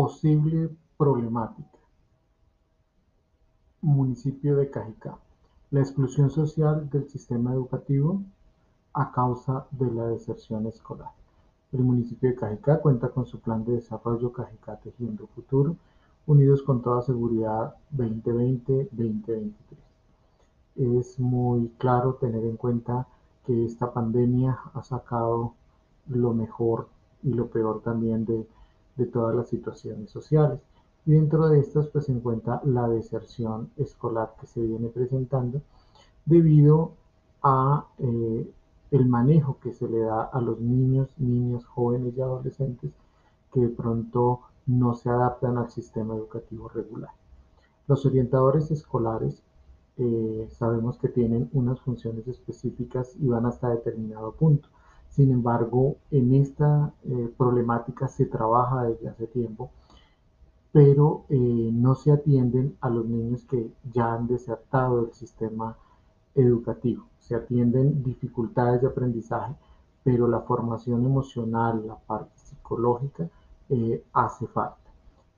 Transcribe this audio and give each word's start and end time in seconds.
Posible 0.00 0.70
problemática: 0.96 1.78
Municipio 3.82 4.56
de 4.56 4.70
Cajicá: 4.70 5.18
la 5.70 5.80
exclusión 5.80 6.30
social 6.30 6.88
del 6.88 7.06
sistema 7.10 7.52
educativo 7.52 8.22
a 8.94 9.12
causa 9.12 9.66
de 9.72 9.90
la 9.90 10.06
deserción 10.06 10.66
escolar. 10.66 11.10
El 11.70 11.80
municipio 11.80 12.30
de 12.30 12.34
Cajicá 12.34 12.80
cuenta 12.80 13.10
con 13.10 13.26
su 13.26 13.40
Plan 13.40 13.62
de 13.62 13.72
Desarrollo 13.72 14.32
Cajicá 14.32 14.76
Tejiendo 14.76 15.26
Futuro, 15.34 15.76
Unidos 16.26 16.62
con 16.62 16.80
toda 16.80 17.02
seguridad 17.02 17.74
2020-2023. 17.94 19.52
Es 20.76 21.20
muy 21.20 21.68
claro 21.76 22.14
tener 22.14 22.42
en 22.46 22.56
cuenta 22.56 23.06
que 23.44 23.66
esta 23.66 23.92
pandemia 23.92 24.58
ha 24.72 24.82
sacado 24.82 25.52
lo 26.08 26.32
mejor 26.32 26.88
y 27.22 27.34
lo 27.34 27.48
peor 27.48 27.82
también 27.82 28.24
de 28.24 28.48
de 28.96 29.06
todas 29.06 29.34
las 29.34 29.48
situaciones 29.48 30.10
sociales. 30.10 30.60
Y 31.06 31.12
dentro 31.12 31.48
de 31.48 31.60
estas 31.60 31.86
pues 31.88 32.06
se 32.06 32.12
encuentra 32.12 32.60
la 32.64 32.88
deserción 32.88 33.70
escolar 33.76 34.34
que 34.40 34.46
se 34.46 34.60
viene 34.60 34.88
presentando 34.88 35.62
debido 36.26 36.92
a 37.42 37.86
eh, 37.98 38.50
el 38.90 39.06
manejo 39.06 39.58
que 39.60 39.72
se 39.72 39.88
le 39.88 40.00
da 40.00 40.24
a 40.24 40.40
los 40.40 40.60
niños, 40.60 41.08
niñas, 41.18 41.64
jóvenes 41.64 42.16
y 42.16 42.20
adolescentes 42.20 42.92
que 43.52 43.60
de 43.60 43.68
pronto 43.68 44.40
no 44.66 44.94
se 44.94 45.08
adaptan 45.08 45.58
al 45.58 45.70
sistema 45.70 46.14
educativo 46.14 46.68
regular. 46.68 47.10
Los 47.86 48.06
orientadores 48.06 48.70
escolares 48.70 49.42
eh, 49.96 50.48
sabemos 50.50 50.98
que 50.98 51.08
tienen 51.08 51.50
unas 51.52 51.80
funciones 51.80 52.26
específicas 52.28 53.14
y 53.18 53.26
van 53.26 53.46
hasta 53.46 53.68
determinado 53.68 54.32
punto. 54.32 54.68
Sin 55.10 55.32
embargo, 55.32 55.96
en 56.12 56.34
esta 56.34 56.94
eh, 57.04 57.34
problemática 57.36 58.06
se 58.08 58.26
trabaja 58.26 58.84
desde 58.84 59.08
hace 59.08 59.26
tiempo, 59.26 59.70
pero 60.72 61.24
eh, 61.28 61.70
no 61.72 61.96
se 61.96 62.12
atienden 62.12 62.76
a 62.80 62.88
los 62.90 63.04
niños 63.06 63.44
que 63.44 63.72
ya 63.92 64.14
han 64.14 64.28
desertado 64.28 65.02
del 65.02 65.12
sistema 65.12 65.76
educativo. 66.36 67.06
Se 67.18 67.34
atienden 67.34 68.04
dificultades 68.04 68.80
de 68.82 68.86
aprendizaje, 68.86 69.54
pero 70.04 70.28
la 70.28 70.40
formación 70.42 71.04
emocional, 71.04 71.86
la 71.88 71.96
parte 71.96 72.38
psicológica, 72.38 73.28
eh, 73.68 74.04
hace 74.12 74.46
falta. 74.46 74.78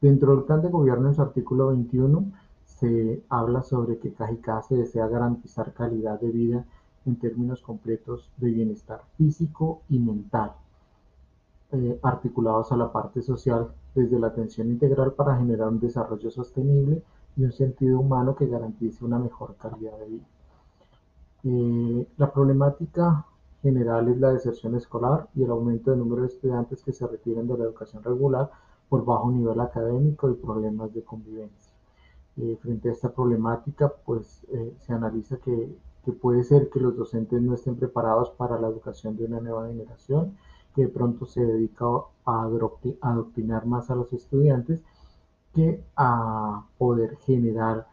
Dentro 0.00 0.34
del 0.34 0.44
plan 0.44 0.62
de 0.62 0.68
gobierno, 0.68 1.08
en 1.08 1.14
su 1.14 1.22
artículo 1.22 1.68
21, 1.68 2.24
se 2.64 3.22
habla 3.28 3.62
sobre 3.62 3.98
que 3.98 4.12
Cajicá 4.12 4.62
se 4.62 4.74
desea 4.74 5.06
garantizar 5.06 5.72
calidad 5.74 6.20
de 6.20 6.30
vida 6.30 6.64
en 7.06 7.16
términos 7.16 7.62
completos 7.62 8.30
de 8.36 8.50
bienestar 8.50 9.02
físico 9.16 9.82
y 9.88 9.98
mental, 9.98 10.52
eh, 11.72 11.98
articulados 12.02 12.72
a 12.72 12.76
la 12.76 12.92
parte 12.92 13.22
social 13.22 13.68
desde 13.94 14.18
la 14.18 14.28
atención 14.28 14.68
integral 14.68 15.12
para 15.12 15.36
generar 15.36 15.68
un 15.68 15.80
desarrollo 15.80 16.30
sostenible 16.30 17.02
y 17.36 17.44
un 17.44 17.52
sentido 17.52 18.00
humano 18.00 18.34
que 18.34 18.46
garantice 18.46 19.04
una 19.04 19.18
mejor 19.18 19.56
calidad 19.56 19.96
de 19.98 20.06
vida. 20.06 20.24
Eh, 21.44 22.06
la 22.18 22.30
problemática 22.30 23.24
general 23.62 24.08
es 24.08 24.18
la 24.18 24.32
deserción 24.32 24.74
escolar 24.74 25.28
y 25.34 25.42
el 25.42 25.50
aumento 25.50 25.90
del 25.90 26.00
número 26.00 26.22
de 26.22 26.28
estudiantes 26.28 26.82
que 26.82 26.92
se 26.92 27.06
retiran 27.06 27.46
de 27.46 27.56
la 27.56 27.64
educación 27.64 28.02
regular 28.02 28.50
por 28.88 29.04
bajo 29.04 29.30
nivel 29.30 29.60
académico 29.60 30.28
y 30.30 30.34
problemas 30.34 30.92
de 30.92 31.02
convivencia. 31.02 31.72
Eh, 32.36 32.58
frente 32.60 32.88
a 32.88 32.92
esta 32.92 33.10
problemática, 33.10 33.92
pues 34.04 34.46
se 34.78 34.92
analiza 34.92 35.36
que 35.38 35.68
que 36.04 36.12
puede 36.12 36.44
ser 36.44 36.70
que 36.70 36.80
los 36.80 36.96
docentes 36.96 37.40
no 37.42 37.54
estén 37.54 37.76
preparados 37.76 38.30
para 38.30 38.58
la 38.58 38.68
educación 38.68 39.16
de 39.16 39.24
una 39.24 39.40
nueva 39.40 39.68
generación, 39.68 40.36
que 40.74 40.82
de 40.82 40.88
pronto 40.88 41.26
se 41.26 41.44
dedica 41.44 41.86
a 42.24 42.44
adoctrinar 42.44 43.66
más 43.66 43.90
a 43.90 43.94
los 43.96 44.12
estudiantes 44.12 44.82
que 45.54 45.82
a 45.96 46.64
poder 46.78 47.16
generar 47.18 47.86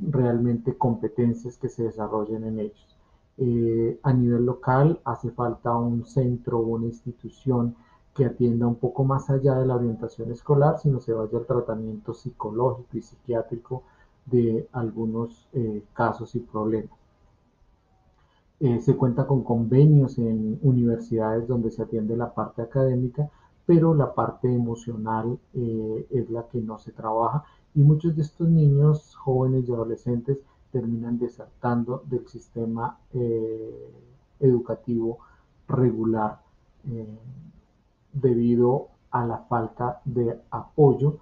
realmente 0.00 0.76
competencias 0.76 1.56
que 1.58 1.68
se 1.68 1.84
desarrollen 1.84 2.44
en 2.44 2.58
ellos. 2.60 2.96
Eh, 3.38 4.00
a 4.02 4.12
nivel 4.12 4.46
local 4.46 5.00
hace 5.04 5.30
falta 5.30 5.76
un 5.76 6.06
centro 6.06 6.58
o 6.58 6.66
una 6.66 6.86
institución 6.86 7.76
que 8.14 8.24
atienda 8.24 8.66
un 8.66 8.76
poco 8.76 9.04
más 9.04 9.28
allá 9.28 9.54
de 9.56 9.66
la 9.66 9.76
orientación 9.76 10.30
escolar, 10.32 10.78
sino 10.78 11.00
se 11.00 11.12
vaya 11.12 11.38
al 11.38 11.46
tratamiento 11.46 12.14
psicológico 12.14 12.96
y 12.96 13.02
psiquiátrico 13.02 13.82
de 14.24 14.68
algunos 14.72 15.46
eh, 15.52 15.82
casos 15.92 16.34
y 16.34 16.40
problemas. 16.40 17.05
Eh, 18.58 18.80
se 18.80 18.96
cuenta 18.96 19.26
con 19.26 19.44
convenios 19.44 20.16
en 20.18 20.58
universidades 20.62 21.46
donde 21.46 21.70
se 21.70 21.82
atiende 21.82 22.16
la 22.16 22.32
parte 22.32 22.62
académica, 22.62 23.28
pero 23.66 23.94
la 23.94 24.14
parte 24.14 24.52
emocional 24.52 25.38
eh, 25.54 26.06
es 26.10 26.30
la 26.30 26.46
que 26.48 26.60
no 26.60 26.78
se 26.78 26.92
trabaja. 26.92 27.44
Y 27.74 27.80
muchos 27.80 28.16
de 28.16 28.22
estos 28.22 28.48
niños, 28.48 29.14
jóvenes 29.16 29.68
y 29.68 29.72
adolescentes 29.72 30.38
terminan 30.72 31.18
desertando 31.18 32.02
del 32.06 32.26
sistema 32.28 32.98
eh, 33.12 33.92
educativo 34.40 35.18
regular 35.68 36.40
debido 38.12 38.88
a 39.10 39.26
la 39.26 39.38
falta 39.38 40.00
de 40.04 40.40
apoyo, 40.50 41.18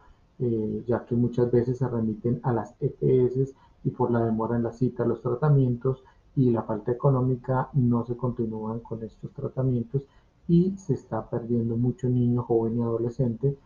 ya 0.87 1.07
que 1.07 1.15
muchas 1.15 1.51
veces 1.51 1.79
se 1.79 1.89
remiten 1.89 2.41
a 2.43 2.53
las 2.53 2.75
EPS 2.81 3.55
y 3.83 3.91
por 3.91 4.11
la 4.11 4.21
demora 4.25 4.57
en 4.57 4.63
la 4.63 4.73
cita, 4.73 5.07
los 5.07 5.23
tratamientos, 5.23 6.05
y 6.37 6.51
la 6.51 6.63
falta 6.63 6.93
económica 6.93 7.69
no 7.75 8.05
se 8.05 8.17
continúan 8.17 8.81
con 8.81 9.03
estos 9.03 9.31
tratamientos 9.33 10.03
y 10.49 10.77
se 10.77 10.95
está 10.95 11.29
perdiendo 11.29 11.77
mucho 11.77 12.09
niño, 12.09 12.43
joven 12.43 12.79
y 12.79 12.83
adolescente 12.83 13.57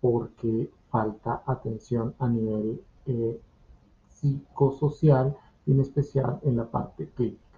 porque 0.00 0.70
falta 0.90 1.42
atención 1.46 2.14
a 2.18 2.28
nivel 2.28 2.80
eh, 3.06 3.40
psicosocial, 4.08 5.36
en 5.66 5.80
especial 5.80 6.40
en 6.42 6.56
la 6.56 6.70
parte 6.70 7.08
clínica. 7.08 7.49